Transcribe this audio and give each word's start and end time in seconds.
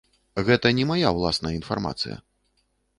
Гэта 0.47 0.71
не 0.79 0.87
мая 0.93 1.13
ўласная 1.19 1.55
інфармацыя. 1.61 2.21